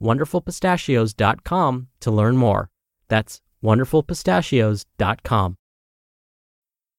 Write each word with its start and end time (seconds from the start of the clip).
wonderfulpistachios.com 0.00 1.88
to 2.00 2.10
learn 2.10 2.36
more. 2.36 2.70
That's 3.08 3.40
wonderfulpistachios.com. 3.62 5.56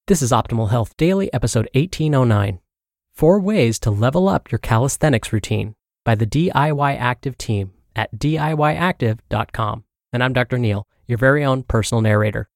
This 0.08 0.22
is 0.22 0.32
Optimal 0.32 0.70
Health 0.70 0.96
Daily, 0.98 1.34
episode 1.34 1.68
1809 1.74 2.60
Four 3.14 3.40
Ways 3.40 3.80
to 3.80 3.92
Level 3.92 4.28
Up 4.28 4.52
Your 4.52 4.60
Calisthenics 4.60 5.34
Routine 5.34 5.76
by 6.04 6.16
the 6.16 6.28
DIY 6.28 7.00
Active 7.00 7.38
team 7.38 7.72
at 7.96 8.16
DIYactive.com. 8.18 9.84
And 10.14 10.24
I'm 10.24 10.34
Dr. 10.34 10.58
Neal, 10.58 10.88
your 11.08 11.18
very 11.18 11.44
own 11.44 11.64
personal 11.64 12.02
narrator. 12.02 12.50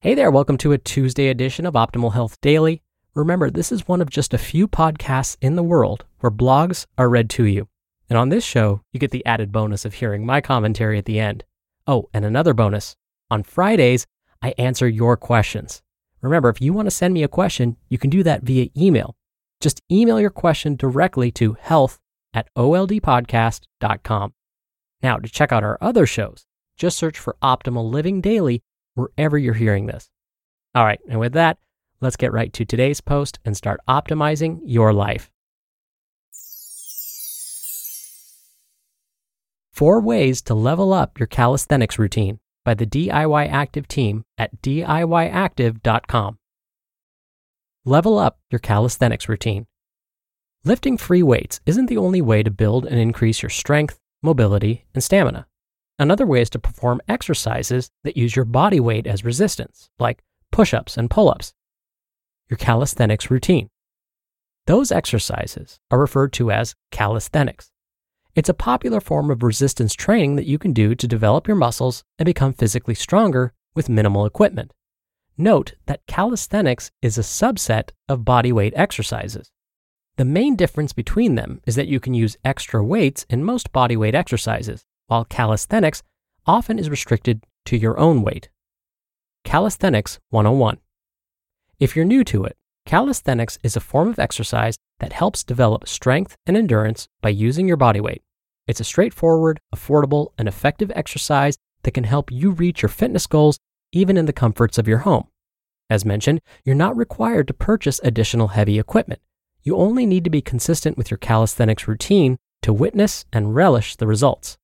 Hey 0.00 0.14
there, 0.14 0.30
welcome 0.30 0.58
to 0.58 0.72
a 0.72 0.78
Tuesday 0.78 1.28
edition 1.28 1.66
of 1.66 1.74
Optimal 1.74 2.12
Health 2.12 2.40
Daily. 2.40 2.82
Remember, 3.14 3.50
this 3.50 3.72
is 3.72 3.88
one 3.88 4.00
of 4.00 4.10
just 4.10 4.32
a 4.32 4.38
few 4.38 4.68
podcasts 4.68 5.36
in 5.40 5.56
the 5.56 5.62
world 5.62 6.04
where 6.20 6.30
blogs 6.30 6.86
are 6.96 7.08
read 7.08 7.28
to 7.30 7.44
you. 7.44 7.66
And 8.08 8.18
on 8.18 8.30
this 8.30 8.44
show, 8.44 8.82
you 8.92 9.00
get 9.00 9.10
the 9.10 9.24
added 9.26 9.52
bonus 9.52 9.84
of 9.84 9.94
hearing 9.94 10.24
my 10.24 10.40
commentary 10.40 10.98
at 10.98 11.04
the 11.04 11.20
end. 11.20 11.44
Oh, 11.86 12.08
and 12.14 12.24
another 12.24 12.54
bonus. 12.54 12.96
On 13.30 13.42
Fridays, 13.42 14.06
I 14.42 14.54
answer 14.56 14.88
your 14.88 15.16
questions. 15.16 15.82
Remember, 16.20 16.48
if 16.48 16.60
you 16.60 16.72
want 16.72 16.86
to 16.86 16.90
send 16.90 17.14
me 17.14 17.22
a 17.22 17.28
question, 17.28 17.76
you 17.88 17.98
can 17.98 18.10
do 18.10 18.22
that 18.22 18.42
via 18.42 18.68
email. 18.76 19.16
Just 19.60 19.82
email 19.90 20.20
your 20.20 20.30
question 20.30 20.76
directly 20.76 21.30
to 21.32 21.56
health 21.60 21.98
at 22.32 22.48
oldpodcast.com. 22.56 24.32
Now, 25.02 25.16
to 25.18 25.28
check 25.28 25.52
out 25.52 25.64
our 25.64 25.78
other 25.80 26.06
shows, 26.06 26.46
just 26.76 26.98
search 26.98 27.18
for 27.18 27.36
Optimal 27.42 27.90
Living 27.90 28.20
Daily 28.20 28.62
wherever 28.94 29.38
you're 29.38 29.54
hearing 29.54 29.86
this. 29.86 30.10
All 30.74 30.84
right, 30.84 31.00
and 31.08 31.20
with 31.20 31.32
that, 31.34 31.58
let's 32.00 32.16
get 32.16 32.32
right 32.32 32.52
to 32.52 32.64
today's 32.64 33.00
post 33.00 33.38
and 33.44 33.56
start 33.56 33.80
optimizing 33.88 34.60
your 34.64 34.92
life. 34.92 35.30
Four 39.78 40.00
Ways 40.00 40.42
to 40.42 40.54
Level 40.54 40.92
Up 40.92 41.20
Your 41.20 41.28
Calisthenics 41.28 42.00
Routine 42.00 42.40
by 42.64 42.74
the 42.74 42.84
DIY 42.84 43.48
Active 43.48 43.86
team 43.86 44.24
at 44.36 44.60
DIYactive.com. 44.60 46.38
Level 47.84 48.18
up 48.18 48.40
your 48.50 48.58
calisthenics 48.58 49.28
routine. 49.28 49.68
Lifting 50.64 50.96
free 50.96 51.22
weights 51.22 51.60
isn't 51.64 51.86
the 51.86 51.96
only 51.96 52.20
way 52.20 52.42
to 52.42 52.50
build 52.50 52.86
and 52.86 52.98
increase 52.98 53.40
your 53.40 53.50
strength, 53.50 54.00
mobility, 54.20 54.84
and 54.94 55.04
stamina. 55.04 55.46
Another 55.96 56.26
way 56.26 56.42
is 56.42 56.50
to 56.50 56.58
perform 56.58 57.00
exercises 57.06 57.88
that 58.02 58.16
use 58.16 58.34
your 58.34 58.44
body 58.44 58.80
weight 58.80 59.06
as 59.06 59.24
resistance, 59.24 59.90
like 60.00 60.24
push 60.50 60.74
ups 60.74 60.96
and 60.96 61.08
pull 61.08 61.30
ups. 61.30 61.54
Your 62.50 62.58
calisthenics 62.58 63.30
routine. 63.30 63.68
Those 64.66 64.90
exercises 64.90 65.78
are 65.92 66.00
referred 66.00 66.32
to 66.32 66.50
as 66.50 66.74
calisthenics. 66.90 67.70
It's 68.34 68.48
a 68.48 68.54
popular 68.54 69.00
form 69.00 69.30
of 69.30 69.42
resistance 69.42 69.94
training 69.94 70.36
that 70.36 70.46
you 70.46 70.58
can 70.58 70.72
do 70.72 70.94
to 70.94 71.06
develop 71.08 71.48
your 71.48 71.56
muscles 71.56 72.04
and 72.18 72.26
become 72.26 72.52
physically 72.52 72.94
stronger 72.94 73.52
with 73.74 73.88
minimal 73.88 74.26
equipment. 74.26 74.72
Note 75.36 75.74
that 75.86 76.06
calisthenics 76.06 76.90
is 77.00 77.16
a 77.16 77.22
subset 77.22 77.90
of 78.08 78.20
bodyweight 78.20 78.72
exercises. 78.74 79.50
The 80.16 80.24
main 80.24 80.56
difference 80.56 80.92
between 80.92 81.36
them 81.36 81.60
is 81.64 81.76
that 81.76 81.86
you 81.86 82.00
can 82.00 82.12
use 82.12 82.36
extra 82.44 82.82
weights 82.82 83.24
in 83.30 83.44
most 83.44 83.72
bodyweight 83.72 84.14
exercises, 84.14 84.84
while 85.06 85.24
calisthenics 85.24 86.02
often 86.44 86.78
is 86.78 86.90
restricted 86.90 87.44
to 87.66 87.76
your 87.76 87.98
own 87.98 88.22
weight. 88.22 88.48
Calisthenics 89.44 90.18
101. 90.30 90.78
If 91.78 91.94
you're 91.94 92.04
new 92.04 92.24
to 92.24 92.44
it, 92.44 92.56
calisthenics 92.84 93.58
is 93.62 93.76
a 93.76 93.80
form 93.80 94.08
of 94.08 94.18
exercise 94.18 94.76
that 95.00 95.12
helps 95.12 95.44
develop 95.44 95.88
strength 95.88 96.36
and 96.46 96.56
endurance 96.56 97.08
by 97.20 97.28
using 97.28 97.68
your 97.68 97.76
body 97.76 98.00
weight. 98.00 98.22
It's 98.66 98.80
a 98.80 98.84
straightforward, 98.84 99.60
affordable, 99.74 100.28
and 100.36 100.46
effective 100.46 100.92
exercise 100.94 101.56
that 101.82 101.92
can 101.92 102.04
help 102.04 102.30
you 102.30 102.50
reach 102.50 102.82
your 102.82 102.88
fitness 102.88 103.26
goals 103.26 103.58
even 103.92 104.16
in 104.16 104.26
the 104.26 104.32
comforts 104.32 104.78
of 104.78 104.88
your 104.88 104.98
home. 104.98 105.26
As 105.90 106.04
mentioned, 106.04 106.40
you're 106.64 106.74
not 106.74 106.96
required 106.96 107.48
to 107.48 107.54
purchase 107.54 108.00
additional 108.02 108.48
heavy 108.48 108.78
equipment. 108.78 109.20
You 109.62 109.76
only 109.76 110.04
need 110.06 110.24
to 110.24 110.30
be 110.30 110.42
consistent 110.42 110.98
with 110.98 111.10
your 111.10 111.18
calisthenics 111.18 111.88
routine 111.88 112.38
to 112.62 112.72
witness 112.72 113.24
and 113.32 113.54
relish 113.54 113.96
the 113.96 114.06
results. 114.06 114.58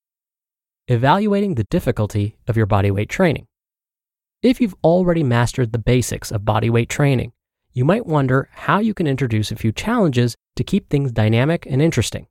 Evaluating 0.88 1.54
the 1.54 1.64
difficulty 1.64 2.36
of 2.46 2.56
your 2.56 2.66
bodyweight 2.66 3.08
training. 3.08 3.46
If 4.42 4.60
you've 4.60 4.74
already 4.84 5.22
mastered 5.22 5.72
the 5.72 5.78
basics 5.78 6.30
of 6.30 6.42
bodyweight 6.42 6.88
training, 6.88 7.32
you 7.74 7.84
might 7.84 8.06
wonder 8.06 8.48
how 8.52 8.78
you 8.78 8.94
can 8.94 9.08
introduce 9.08 9.50
a 9.50 9.56
few 9.56 9.72
challenges 9.72 10.36
to 10.54 10.62
keep 10.62 10.88
things 10.88 11.10
dynamic 11.10 11.66
and 11.68 11.82
interesting. 11.82 12.28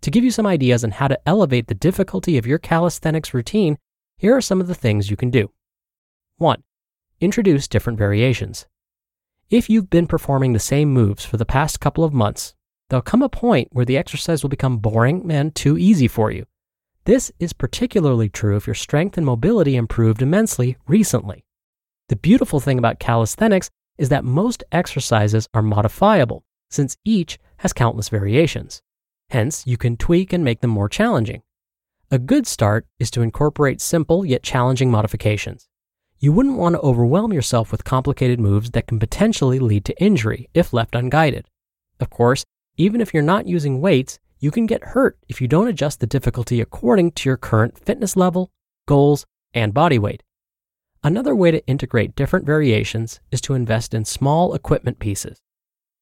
To 0.00 0.10
give 0.10 0.24
you 0.24 0.32
some 0.32 0.46
ideas 0.46 0.82
on 0.82 0.90
how 0.90 1.06
to 1.06 1.28
elevate 1.28 1.68
the 1.68 1.74
difficulty 1.74 2.36
of 2.36 2.46
your 2.46 2.58
calisthenics 2.58 3.32
routine, 3.32 3.78
here 4.18 4.36
are 4.36 4.40
some 4.40 4.60
of 4.60 4.66
the 4.66 4.74
things 4.74 5.08
you 5.08 5.16
can 5.16 5.30
do. 5.30 5.52
1. 6.38 6.64
Introduce 7.20 7.68
different 7.68 7.96
variations. 7.96 8.66
If 9.48 9.70
you've 9.70 9.88
been 9.88 10.08
performing 10.08 10.52
the 10.52 10.58
same 10.58 10.92
moves 10.92 11.24
for 11.24 11.36
the 11.36 11.46
past 11.46 11.78
couple 11.78 12.02
of 12.02 12.12
months, 12.12 12.54
there'll 12.90 13.02
come 13.02 13.22
a 13.22 13.28
point 13.28 13.68
where 13.70 13.84
the 13.84 13.96
exercise 13.96 14.42
will 14.42 14.50
become 14.50 14.78
boring 14.78 15.30
and 15.30 15.54
too 15.54 15.78
easy 15.78 16.08
for 16.08 16.32
you. 16.32 16.46
This 17.04 17.30
is 17.38 17.52
particularly 17.52 18.28
true 18.28 18.56
if 18.56 18.66
your 18.66 18.74
strength 18.74 19.16
and 19.16 19.24
mobility 19.24 19.76
improved 19.76 20.22
immensely 20.22 20.76
recently. 20.88 21.44
The 22.08 22.16
beautiful 22.16 22.58
thing 22.58 22.78
about 22.78 22.98
calisthenics 22.98 23.70
is 24.02 24.08
that 24.08 24.24
most 24.24 24.64
exercises 24.72 25.48
are 25.54 25.62
modifiable, 25.62 26.42
since 26.68 26.96
each 27.04 27.38
has 27.58 27.72
countless 27.72 28.08
variations. 28.08 28.82
Hence, 29.30 29.64
you 29.64 29.76
can 29.76 29.96
tweak 29.96 30.32
and 30.32 30.42
make 30.42 30.60
them 30.60 30.70
more 30.70 30.88
challenging. 30.88 31.42
A 32.10 32.18
good 32.18 32.48
start 32.48 32.84
is 32.98 33.12
to 33.12 33.22
incorporate 33.22 33.80
simple 33.80 34.26
yet 34.26 34.42
challenging 34.42 34.90
modifications. 34.90 35.68
You 36.18 36.32
wouldn't 36.32 36.58
want 36.58 36.74
to 36.74 36.80
overwhelm 36.80 37.32
yourself 37.32 37.70
with 37.70 37.84
complicated 37.84 38.40
moves 38.40 38.72
that 38.72 38.88
can 38.88 38.98
potentially 38.98 39.60
lead 39.60 39.84
to 39.84 40.02
injury 40.02 40.48
if 40.52 40.72
left 40.72 40.96
unguided. 40.96 41.46
Of 42.00 42.10
course, 42.10 42.44
even 42.76 43.00
if 43.00 43.14
you're 43.14 43.22
not 43.22 43.46
using 43.46 43.80
weights, 43.80 44.18
you 44.40 44.50
can 44.50 44.66
get 44.66 44.82
hurt 44.82 45.16
if 45.28 45.40
you 45.40 45.46
don't 45.46 45.68
adjust 45.68 46.00
the 46.00 46.08
difficulty 46.08 46.60
according 46.60 47.12
to 47.12 47.28
your 47.28 47.36
current 47.36 47.78
fitness 47.78 48.16
level, 48.16 48.50
goals, 48.88 49.26
and 49.54 49.72
body 49.72 50.00
weight. 50.00 50.24
Another 51.04 51.34
way 51.34 51.50
to 51.50 51.66
integrate 51.66 52.14
different 52.14 52.46
variations 52.46 53.18
is 53.32 53.40
to 53.40 53.54
invest 53.54 53.92
in 53.92 54.04
small 54.04 54.54
equipment 54.54 55.00
pieces. 55.00 55.42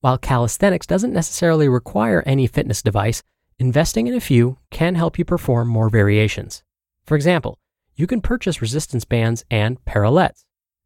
While 0.02 0.19
calisthenics 0.19 0.87
doesn't 0.87 1.14
necessarily 1.14 1.70
require 1.70 2.23
any 2.26 2.47
fitness 2.47 2.82
device, 2.82 3.23
investing 3.58 4.08
in 4.08 4.14
a 4.14 4.20
few 4.20 4.58
can 4.70 4.97
help 4.97 5.19
you 5.19 5.25
perform 5.25 5.69
more 5.69 5.88
variations. 5.88 6.62
For 7.06 7.17
example, 7.17 7.58
you 7.97 8.06
can 8.06 8.20
purchase 8.20 8.61
resistance 8.61 9.06
bands 9.06 9.43
and 9.50 9.82
parallettes. 9.87 10.44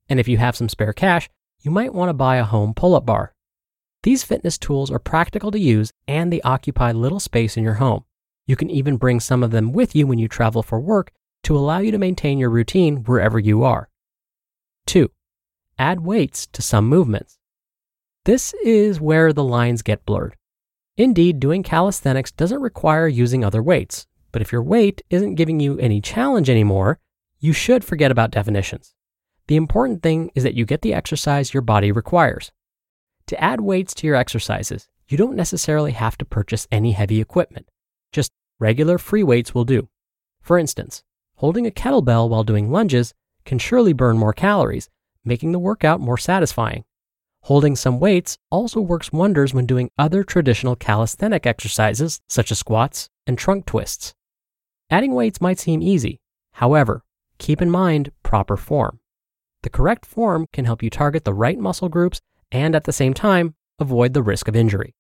And 0.09 0.21
if 0.21 0.29
you 0.29 0.37
have 0.37 0.55
some 0.55 0.69
spare 0.69 0.93
cash, 0.93 1.29
you 1.63 1.73
might 1.73 1.93
want 1.93 2.09
to 2.09 2.15
buy 2.15 2.37
a 2.37 2.45
home 2.45 2.73
pull 2.73 2.95
up 2.95 3.05
bar. 3.05 3.35
These 4.05 4.23
fitness 4.23 4.59
tools 4.59 4.93
are 4.93 5.01
practical 5.01 5.51
to 5.51 5.59
use 5.59 5.93
and 6.07 6.33
they 6.33 6.41
occupy 6.43 6.93
little 6.93 7.21
space 7.21 7.57
in 7.57 7.65
your 7.65 7.75
home. 7.75 8.05
You 8.47 8.55
can 8.55 8.71
even 8.71 8.97
bring 8.97 9.19
some 9.19 9.43
of 9.43 9.51
them 9.51 9.73
with 9.73 9.97
you 9.97 10.07
when 10.07 10.21
you 10.21 10.29
travel 10.29 10.63
for 10.63 10.79
work 10.79 11.11
to 11.45 11.57
allow 11.57 11.79
you 11.79 11.91
to 11.91 11.99
maintain 11.99 12.39
your 12.39 12.51
routine 12.51 12.99
wherever 12.99 13.41
you 13.41 13.65
are. 13.65 13.89
2. 14.87 15.11
Add 15.79 16.01
weights 16.01 16.47
to 16.49 16.63
some 16.63 16.89
movements. 16.89 17.39
This 18.25 18.55
is 18.65 19.01
where 19.01 19.33
the 19.33 19.45
lines 19.45 19.83
get 19.83 20.07
blurred. 20.07 20.37
Indeed, 20.97 21.41
doing 21.41 21.63
calisthenics 21.63 22.33
doesn't 22.33 22.61
require 22.61 23.09
using 23.09 23.45
other 23.45 23.63
weights, 23.63 24.07
But 24.35 24.43
if 24.43 24.51
your 24.51 24.65
weight 24.65 25.01
isn't 25.11 25.37
giving 25.37 25.61
you 25.61 25.79
any 25.79 26.01
challenge 26.01 26.51
anymore, 26.51 26.99
you 27.39 27.53
should 27.53 27.85
forget 27.85 28.11
about 28.11 28.33
definitions. 28.33 28.93
The 29.47 29.55
important 29.55 30.03
thing 30.03 30.33
is 30.35 30.43
that 30.43 30.55
you 30.55 30.65
get 30.65 30.83
the 30.83 30.93
exercise 30.93 31.55
your 31.55 31.61
body 31.61 31.93
requires. 31.93 32.51
To 33.29 33.41
add 33.41 33.61
weights 33.61 33.95
to 33.95 34.09
your 34.09 34.17
exercises, 34.17 34.89
you 35.07 35.17
don't 35.17 35.37
necessarily 35.37 35.93
have 35.93 36.19
to 36.19 36.25
purchase 36.25 36.67
any 36.73 36.91
heavy 36.91 37.21
equipment. 37.21 37.69
Just 38.11 38.33
regular 38.59 38.99
free 38.99 39.23
weights 39.23 39.55
will 39.55 39.65
do. 39.65 39.89
For 40.41 40.59
instance, 40.59 41.05
holding 41.37 41.65
a 41.65 41.71
kettlebell 41.71 42.29
while 42.29 42.43
doing 42.43 42.73
lunges 42.73 43.15
can 43.45 43.59
surely 43.59 43.93
burn 43.93 44.19
more 44.19 44.33
calories, 44.33 44.89
making 45.25 45.53
the 45.53 45.59
workout 45.59 46.01
more 46.01 46.19
satisfying. 46.19 46.85
Holding 47.43 47.77
some 47.77 48.01
weights 48.01 48.39
also 48.51 48.81
works 48.81 49.13
wonders 49.13 49.53
when 49.53 49.67
doing 49.67 49.91
other 49.99 50.25
traditional 50.25 50.77
calisthenic 50.77 51.47
exercises 51.47 52.21
such 52.29 52.51
as 52.51 52.59
squats 52.59 53.11
and 53.27 53.37
trunk 53.37 53.67
twists. 53.67 54.15
Adding 54.91 55.15
weights 55.15 55.41
might 55.41 55.59
seem 55.59 55.83
easy. 55.83 56.21
However, 56.53 57.03
keep 57.39 57.61
in 57.61 57.71
mind 57.71 58.13
proper 58.23 58.57
form. 58.57 59.01
The 59.63 59.71
correct 59.71 60.07
form 60.07 60.47
can 60.53 60.65
help 60.65 60.83
you 60.83 60.91
target 60.91 61.25
the 61.25 61.35
right 61.35 61.59
muscle 61.59 61.89
groups 61.89 62.21
and 62.51 62.75
at 62.75 62.85
the 62.85 62.93
same 62.93 63.15
time 63.15 63.55
avoid 63.79 64.15
the 64.15 64.23
risk 64.23 64.49
of 64.49 64.57
injury. 64.57 64.95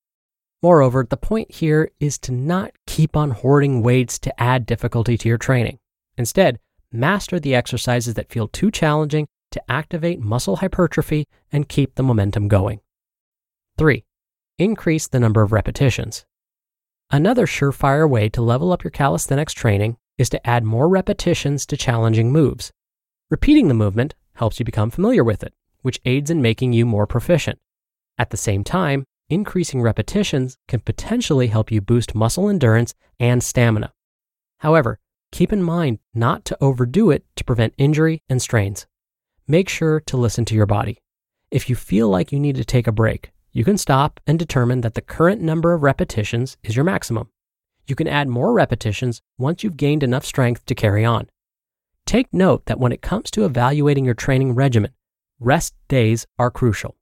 Moreover, 0.62 1.06
the 1.08 1.16
point 1.16 1.50
here 1.50 1.90
is 2.00 2.18
to 2.20 2.32
not 2.32 2.72
keep 2.86 3.16
on 3.16 3.30
hoarding 3.30 3.82
weights 3.82 4.18
to 4.20 4.40
add 4.40 4.64
difficulty 4.64 5.18
to 5.18 5.28
your 5.28 5.38
training. 5.38 5.78
Instead, 6.16 6.58
master 6.94 7.38
the 7.40 7.54
exercises 7.54 8.14
that 8.14 8.30
feel 8.30 8.48
too 8.48 8.70
challenging 8.70 9.26
to 9.50 9.62
activate 9.70 10.20
muscle 10.20 10.56
hypertrophy 10.56 11.26
and 11.52 11.68
keep 11.68 11.94
the 11.94 12.02
momentum 12.02 12.48
going. 12.48 12.80
3. 13.78 14.04
Increase 14.58 15.08
the 15.08 15.20
number 15.20 15.42
of 15.42 15.52
repetitions. 15.52 16.24
Another 17.10 17.46
surefire 17.46 18.08
way 18.08 18.28
to 18.30 18.42
level 18.42 18.72
up 18.72 18.82
your 18.82 18.90
calisthenics 18.90 19.52
training 19.52 19.96
is 20.16 20.28
to 20.30 20.46
add 20.46 20.64
more 20.64 20.88
repetitions 20.88 21.66
to 21.66 21.76
challenging 21.76 22.32
moves. 22.32 22.72
Repeating 23.30 23.68
the 23.68 23.74
movement 23.74 24.14
helps 24.34 24.58
you 24.58 24.64
become 24.64 24.90
familiar 24.90 25.24
with 25.24 25.42
it, 25.42 25.54
which 25.82 26.00
aids 26.04 26.30
in 26.30 26.40
making 26.42 26.72
you 26.72 26.86
more 26.86 27.06
proficient. 27.06 27.58
At 28.18 28.30
the 28.30 28.36
same 28.36 28.64
time, 28.64 29.04
increasing 29.28 29.82
repetitions 29.82 30.56
can 30.68 30.80
potentially 30.80 31.48
help 31.48 31.70
you 31.70 31.80
boost 31.80 32.14
muscle 32.14 32.48
endurance 32.48 32.94
and 33.18 33.42
stamina. 33.42 33.92
However, 34.58 34.98
keep 35.34 35.52
in 35.52 35.64
mind 35.64 35.98
not 36.14 36.44
to 36.44 36.56
overdo 36.60 37.10
it 37.10 37.24
to 37.34 37.42
prevent 37.42 37.74
injury 37.76 38.22
and 38.28 38.40
strains. 38.40 38.86
Make 39.48 39.68
sure 39.68 39.98
to 39.98 40.16
listen 40.16 40.44
to 40.44 40.54
your 40.54 40.64
body. 40.64 40.98
If 41.50 41.68
you 41.68 41.74
feel 41.74 42.08
like 42.08 42.30
you 42.30 42.38
need 42.38 42.54
to 42.54 42.64
take 42.64 42.86
a 42.86 42.92
break, 42.92 43.32
you 43.50 43.64
can 43.64 43.76
stop 43.76 44.20
and 44.28 44.38
determine 44.38 44.82
that 44.82 44.94
the 44.94 45.00
current 45.00 45.40
number 45.42 45.72
of 45.72 45.82
repetitions 45.82 46.56
is 46.62 46.76
your 46.76 46.84
maximum. 46.84 47.30
You 47.88 47.96
can 47.96 48.06
add 48.06 48.28
more 48.28 48.52
repetitions 48.52 49.22
once 49.36 49.64
you've 49.64 49.76
gained 49.76 50.04
enough 50.04 50.24
strength 50.24 50.66
to 50.66 50.74
carry 50.76 51.04
on. 51.04 51.28
Take 52.06 52.32
note 52.32 52.66
that 52.66 52.78
when 52.78 52.92
it 52.92 53.02
comes 53.02 53.28
to 53.32 53.44
evaluating 53.44 54.04
your 54.04 54.14
training 54.14 54.54
regimen, 54.54 54.92
rest 55.40 55.74
days 55.88 56.28
are 56.38 56.50
crucial. 56.52 56.96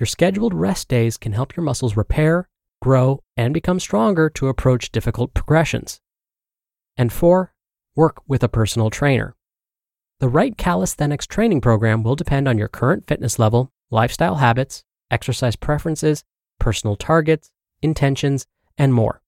Your 0.00 0.06
scheduled 0.06 0.54
rest 0.54 0.88
days 0.88 1.18
can 1.18 1.32
help 1.32 1.54
your 1.54 1.64
muscles 1.64 1.94
repair, 1.94 2.48
grow, 2.80 3.22
and 3.36 3.52
become 3.52 3.78
stronger 3.78 4.30
to 4.30 4.48
approach 4.48 4.92
difficult 4.92 5.34
progressions. 5.34 6.00
And 6.96 7.12
four, 7.12 7.52
work 7.96 8.20
with 8.28 8.44
a 8.44 8.48
personal 8.48 8.90
trainer. 8.90 9.34
The 10.20 10.28
right 10.28 10.56
calisthenics 10.56 11.26
training 11.26 11.62
program 11.62 12.02
will 12.02 12.14
depend 12.14 12.46
on 12.46 12.58
your 12.58 12.68
current 12.68 13.06
fitness 13.06 13.38
level, 13.38 13.72
lifestyle 13.90 14.36
habits, 14.36 14.84
exercise 15.10 15.56
preferences, 15.56 16.22
personal 16.60 16.96
targets, 16.96 17.50
intentions, 17.82 18.46
and 18.78 18.92
more. 18.94 19.22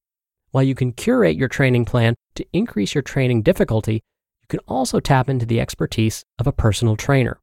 While 0.51 0.65
you 0.65 0.75
can 0.75 0.93
curate 0.93 1.37
your 1.37 1.49
training 1.49 1.87
plan 1.87 2.15
to 2.35 2.47
increase 2.53 2.95
your 2.95 3.03
training 3.03 3.43
difficulty, 3.43 3.95
you 3.95 4.49
can 4.49 4.61
also 4.69 5.01
tap 5.01 5.29
into 5.29 5.47
the 5.47 5.61
expertise 5.61 6.25
of 6.39 6.47
a 6.47 6.53
personal 6.53 6.97
trainer. 6.97 7.41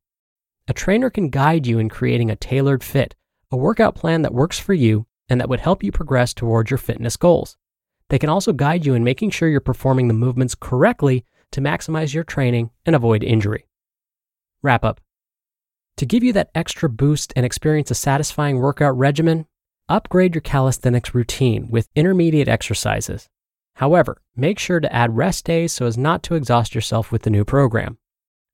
A 0.67 0.73
trainer 0.73 1.09
can 1.09 1.29
guide 1.29 1.67
you 1.67 1.77
in 1.77 1.89
creating 1.89 2.31
a 2.31 2.35
tailored 2.35 2.83
fit, 2.83 3.15
a 3.51 3.57
workout 3.57 3.95
plan 3.95 4.23
that 4.23 4.33
works 4.33 4.59
for 4.59 4.73
you 4.73 5.05
and 5.29 5.39
that 5.39 5.49
would 5.49 5.59
help 5.59 5.83
you 5.83 5.91
progress 5.91 6.33
towards 6.33 6.69
your 6.71 6.77
fitness 6.77 7.17
goals. 7.17 7.57
They 8.09 8.19
can 8.19 8.29
also 8.29 8.53
guide 8.53 8.85
you 8.85 8.93
in 8.93 9.03
making 9.03 9.31
sure 9.31 9.49
you're 9.49 9.59
performing 9.59 10.07
the 10.07 10.13
movements 10.13 10.55
correctly 10.55 11.25
to 11.51 11.61
maximize 11.61 12.13
your 12.13 12.23
training 12.23 12.69
and 12.85 12.95
avoid 12.95 13.23
injury. 13.23 13.67
Wrap 14.61 14.83
up. 14.83 15.01
To 15.97 16.05
give 16.05 16.23
you 16.23 16.33
that 16.33 16.51
extra 16.53 16.89
boost 16.89 17.31
and 17.35 17.45
experience 17.45 17.89
a 17.89 17.95
satisfying 17.95 18.59
workout 18.59 18.97
regimen, 18.97 19.45
upgrade 19.87 20.35
your 20.35 20.41
calisthenics 20.41 21.15
routine 21.15 21.69
with 21.69 21.89
intermediate 21.95 22.47
exercises. 22.47 23.29
However, 23.75 24.21
make 24.35 24.59
sure 24.59 24.79
to 24.79 24.93
add 24.93 25.15
rest 25.15 25.45
days 25.45 25.73
so 25.73 25.85
as 25.85 25.97
not 25.97 26.23
to 26.23 26.35
exhaust 26.35 26.75
yourself 26.75 27.11
with 27.11 27.23
the 27.23 27.29
new 27.29 27.45
program. 27.45 27.97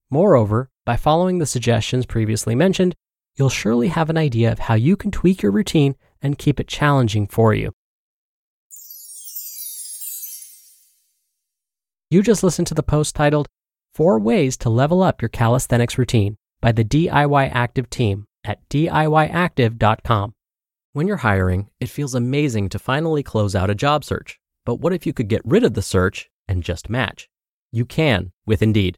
Moreover, 0.09 0.69
by 0.85 0.97
following 0.97 1.39
the 1.39 1.45
suggestions 1.45 2.05
previously 2.05 2.55
mentioned, 2.55 2.95
you'll 3.35 3.49
surely 3.49 3.87
have 3.87 4.09
an 4.09 4.17
idea 4.17 4.51
of 4.51 4.59
how 4.59 4.75
you 4.75 4.95
can 4.95 5.11
tweak 5.11 5.41
your 5.41 5.51
routine 5.51 5.95
and 6.21 6.37
keep 6.37 6.59
it 6.59 6.67
challenging 6.67 7.27
for 7.27 7.53
you. 7.53 7.71
You 12.11 12.21
just 12.21 12.43
listened 12.43 12.67
to 12.67 12.73
the 12.73 12.83
post 12.83 13.15
titled 13.15 13.47
Four 13.93 14.19
Ways 14.19 14.57
to 14.57 14.69
Level 14.69 15.01
Up 15.01 15.21
Your 15.21 15.29
Calisthenics 15.29 15.97
Routine 15.97 16.35
by 16.59 16.73
the 16.73 16.83
DIY 16.83 17.49
Active 17.53 17.89
team 17.89 18.25
at 18.43 18.67
DIYactive.com. 18.67 20.33
When 20.91 21.07
you're 21.07 21.15
hiring, 21.15 21.69
it 21.79 21.87
feels 21.87 22.13
amazing 22.13 22.67
to 22.67 22.79
finally 22.79 23.23
close 23.23 23.55
out 23.55 23.69
a 23.69 23.75
job 23.75 24.03
search. 24.03 24.41
But 24.65 24.81
what 24.81 24.91
if 24.91 25.05
you 25.05 25.13
could 25.13 25.29
get 25.29 25.41
rid 25.45 25.63
of 25.63 25.73
the 25.73 25.81
search 25.81 26.29
and 26.49 26.63
just 26.63 26.89
match? 26.89 27.29
You 27.71 27.85
can 27.85 28.33
with 28.45 28.61
Indeed. 28.61 28.97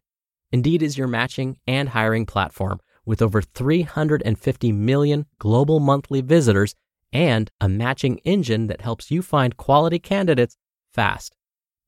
Indeed 0.51 0.81
is 0.81 0.97
your 0.97 1.07
matching 1.07 1.57
and 1.67 1.89
hiring 1.89 2.25
platform 2.25 2.79
with 3.05 3.21
over 3.21 3.43
350 3.43 4.71
million 4.71 5.27
global 5.37 5.79
monthly 5.79 6.21
visitors 6.21 6.73
and 7.11 7.51
a 7.61 7.69
matching 7.69 8.17
engine 8.25 8.65
that 8.65 8.81
helps 8.81 9.11
you 9.11 9.21
find 9.21 9.55
quality 9.55 9.99
candidates 9.99 10.57
fast. 10.91 11.35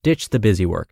Ditch 0.04 0.30
the 0.30 0.38
busy 0.38 0.68
work. 0.68 0.92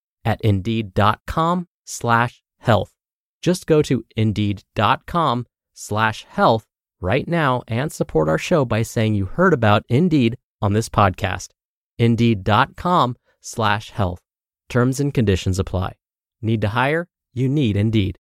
at 0.25 0.41
indeed.com 0.41 1.67
slash 1.85 2.41
health. 2.59 2.93
Just 3.41 3.65
go 3.65 3.81
to 3.81 4.05
indeed.com 4.15 5.47
slash 5.73 6.25
health 6.29 6.67
right 6.99 7.27
now 7.27 7.63
and 7.67 7.91
support 7.91 8.29
our 8.29 8.37
show 8.37 8.63
by 8.65 8.83
saying 8.83 9.15
you 9.15 9.25
heard 9.25 9.53
about 9.53 9.83
Indeed 9.89 10.37
on 10.61 10.73
this 10.73 10.89
podcast. 10.89 11.49
Indeed.com 11.97 13.17
slash 13.41 13.89
health. 13.89 14.21
Terms 14.69 14.99
and 14.99 15.13
conditions 15.13 15.59
apply. 15.59 15.93
Need 16.41 16.61
to 16.61 16.69
hire? 16.69 17.07
You 17.33 17.49
need 17.49 17.75
Indeed. 17.75 18.17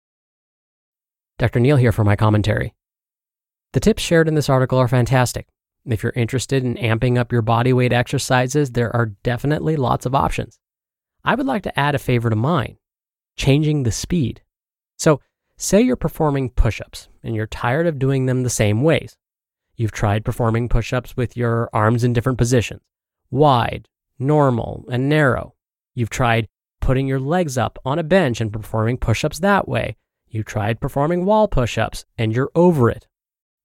Dr. 1.38 1.60
Neal 1.60 1.78
here 1.78 1.92
for 1.92 2.04
my 2.04 2.16
commentary. 2.16 2.74
The 3.74 3.80
tips 3.80 4.04
shared 4.04 4.28
in 4.28 4.36
this 4.36 4.50
article 4.50 4.80
are 4.80 4.88
fantastic. 4.88 5.48
If 5.86 6.02
you're 6.02 6.14
interested 6.16 6.64
in 6.64 6.76
amping 6.76 7.18
up 7.18 7.32
your 7.32 7.42
body 7.42 7.74
weight 7.74 7.94
exercises, 7.94 8.72
there 8.72 8.96
are 8.96 9.08
definitely 9.24 9.76
lots 9.76 10.06
of 10.06 10.16
options. 10.16 10.60
I 11.26 11.36
would 11.36 11.48
like 11.48 11.64
to 11.64 11.78
add 11.78 11.96
a 11.96 12.00
favor 12.00 12.30
to 12.30 12.36
mine 12.36 12.78
changing 13.36 13.84
the 13.84 13.92
speed. 13.92 14.42
So, 14.98 15.20
say 15.58 15.82
you're 15.82 15.96
performing 15.96 16.52
push 16.52 16.80
ups 16.80 17.10
and 17.24 17.36
you're 17.36 17.48
tired 17.48 17.88
of 17.88 18.00
doing 18.00 18.28
them 18.28 18.44
the 18.44 18.50
same 18.50 18.84
ways. 18.84 19.18
You've 19.76 19.92
tried 19.92 20.24
performing 20.24 20.70
push 20.70 20.94
ups 20.94 21.18
with 21.18 21.36
your 21.36 21.70
arms 21.74 22.04
in 22.04 22.14
different 22.14 22.38
positions 22.38 22.82
wide, 23.32 23.90
normal, 24.20 24.86
and 24.90 25.10
narrow. 25.10 25.56
You've 25.96 26.12
tried 26.12 26.48
putting 26.80 27.08
your 27.08 27.20
legs 27.20 27.58
up 27.58 27.80
on 27.84 28.00
a 28.00 28.04
bench 28.04 28.40
and 28.40 28.54
performing 28.54 28.98
push 28.98 29.26
ups 29.26 29.40
that 29.40 29.68
way. 29.68 29.98
You 30.30 30.44
tried 30.44 30.80
performing 30.80 31.26
wall 31.26 31.48
push 31.48 31.78
ups 31.78 32.06
and 32.18 32.34
you're 32.34 32.52
over 32.54 32.90
it. 32.90 33.08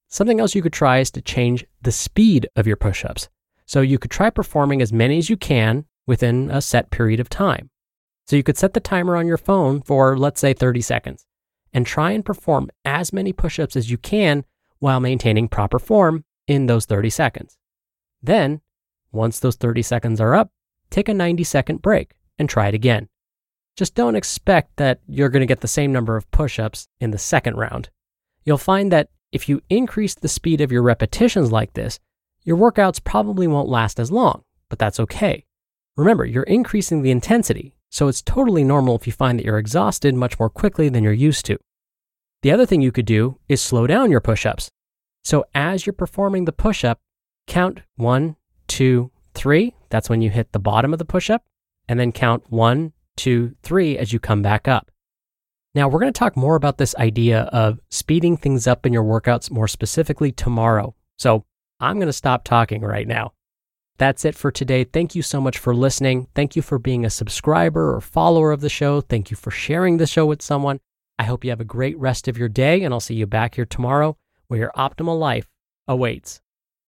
Something 0.08 0.40
else 0.40 0.54
you 0.54 0.62
could 0.62 0.72
try 0.72 0.98
is 0.98 1.10
to 1.12 1.20
change 1.20 1.64
the 1.82 1.92
speed 1.92 2.48
of 2.56 2.66
your 2.66 2.76
push 2.76 3.04
ups. 3.04 3.28
So 3.66 3.82
you 3.82 3.98
could 3.98 4.10
try 4.10 4.30
performing 4.30 4.82
as 4.82 4.92
many 4.92 5.18
as 5.18 5.30
you 5.30 5.36
can 5.36 5.84
within 6.10 6.50
a 6.50 6.60
set 6.60 6.90
period 6.90 7.20
of 7.20 7.28
time. 7.28 7.70
So 8.26 8.34
you 8.34 8.42
could 8.42 8.58
set 8.58 8.74
the 8.74 8.80
timer 8.80 9.16
on 9.16 9.28
your 9.28 9.38
phone 9.38 9.80
for, 9.80 10.18
let's 10.18 10.40
say, 10.40 10.52
30 10.52 10.80
seconds 10.80 11.24
and 11.72 11.86
try 11.86 12.10
and 12.10 12.24
perform 12.24 12.68
as 12.84 13.12
many 13.12 13.32
push 13.32 13.60
ups 13.60 13.76
as 13.76 13.92
you 13.92 13.96
can 13.96 14.44
while 14.80 14.98
maintaining 14.98 15.46
proper 15.46 15.78
form 15.78 16.24
in 16.48 16.66
those 16.66 16.84
30 16.84 17.10
seconds. 17.10 17.58
Then, 18.20 18.60
once 19.12 19.38
those 19.38 19.54
30 19.54 19.82
seconds 19.82 20.20
are 20.20 20.34
up, 20.34 20.50
take 20.90 21.08
a 21.08 21.14
90 21.14 21.44
second 21.44 21.80
break 21.80 22.14
and 22.40 22.50
try 22.50 22.66
it 22.66 22.74
again. 22.74 23.08
Just 23.76 23.94
don't 23.94 24.16
expect 24.16 24.78
that 24.78 24.98
you're 25.06 25.28
going 25.28 25.42
to 25.42 25.46
get 25.46 25.60
the 25.60 25.68
same 25.68 25.92
number 25.92 26.16
of 26.16 26.28
push 26.32 26.58
ups 26.58 26.88
in 27.00 27.12
the 27.12 27.18
second 27.18 27.54
round. 27.54 27.88
You'll 28.44 28.58
find 28.58 28.90
that 28.90 29.10
if 29.30 29.48
you 29.48 29.62
increase 29.70 30.16
the 30.16 30.26
speed 30.26 30.60
of 30.60 30.72
your 30.72 30.82
repetitions 30.82 31.52
like 31.52 31.74
this, 31.74 32.00
your 32.42 32.56
workouts 32.56 33.02
probably 33.02 33.46
won't 33.46 33.68
last 33.68 34.00
as 34.00 34.10
long, 34.10 34.42
but 34.68 34.80
that's 34.80 34.98
okay. 34.98 35.46
Remember, 35.96 36.24
you're 36.24 36.44
increasing 36.44 37.02
the 37.02 37.10
intensity, 37.10 37.74
so 37.90 38.08
it's 38.08 38.22
totally 38.22 38.64
normal 38.64 38.96
if 38.96 39.06
you 39.06 39.12
find 39.12 39.38
that 39.38 39.44
you're 39.44 39.58
exhausted 39.58 40.14
much 40.14 40.38
more 40.38 40.50
quickly 40.50 40.88
than 40.88 41.04
you're 41.04 41.12
used 41.12 41.44
to. 41.46 41.58
The 42.42 42.52
other 42.52 42.64
thing 42.64 42.80
you 42.80 42.92
could 42.92 43.06
do 43.06 43.38
is 43.48 43.60
slow 43.60 43.86
down 43.86 44.10
your 44.10 44.20
push 44.20 44.46
ups. 44.46 44.70
So 45.24 45.44
as 45.54 45.84
you're 45.84 45.92
performing 45.92 46.44
the 46.44 46.52
push 46.52 46.84
up, 46.84 46.98
count 47.46 47.80
one, 47.96 48.36
two, 48.68 49.10
three. 49.34 49.74
That's 49.90 50.08
when 50.08 50.22
you 50.22 50.30
hit 50.30 50.52
the 50.52 50.58
bottom 50.58 50.92
of 50.92 50.98
the 50.98 51.04
push 51.04 51.28
up, 51.28 51.44
and 51.88 51.98
then 51.98 52.12
count 52.12 52.44
one, 52.48 52.92
two, 53.16 53.56
three 53.62 53.98
as 53.98 54.12
you 54.12 54.20
come 54.20 54.40
back 54.40 54.68
up. 54.68 54.90
Now, 55.74 55.88
we're 55.88 56.00
going 56.00 56.12
to 56.12 56.18
talk 56.18 56.36
more 56.36 56.56
about 56.56 56.78
this 56.78 56.94
idea 56.96 57.42
of 57.52 57.78
speeding 57.90 58.36
things 58.36 58.66
up 58.66 58.86
in 58.86 58.92
your 58.92 59.04
workouts 59.04 59.50
more 59.50 59.68
specifically 59.68 60.32
tomorrow. 60.32 60.94
So 61.18 61.44
I'm 61.78 61.96
going 61.96 62.06
to 62.06 62.12
stop 62.12 62.44
talking 62.44 62.82
right 62.82 63.06
now. 63.06 63.32
That's 64.00 64.24
it 64.24 64.34
for 64.34 64.50
today. 64.50 64.84
Thank 64.84 65.14
you 65.14 65.20
so 65.20 65.42
much 65.42 65.58
for 65.58 65.74
listening. 65.74 66.26
Thank 66.34 66.56
you 66.56 66.62
for 66.62 66.78
being 66.78 67.04
a 67.04 67.10
subscriber 67.10 67.94
or 67.94 68.00
follower 68.00 68.50
of 68.50 68.62
the 68.62 68.70
show. 68.70 69.02
Thank 69.02 69.30
you 69.30 69.36
for 69.36 69.50
sharing 69.50 69.98
the 69.98 70.06
show 70.06 70.24
with 70.24 70.40
someone. 70.40 70.80
I 71.18 71.24
hope 71.24 71.44
you 71.44 71.50
have 71.50 71.60
a 71.60 71.64
great 71.64 71.98
rest 71.98 72.26
of 72.26 72.38
your 72.38 72.48
day, 72.48 72.82
and 72.82 72.94
I'll 72.94 73.00
see 73.00 73.14
you 73.14 73.26
back 73.26 73.56
here 73.56 73.66
tomorrow 73.66 74.16
where 74.48 74.58
your 74.58 74.72
optimal 74.74 75.18
life 75.18 75.50
awaits. 75.86 76.40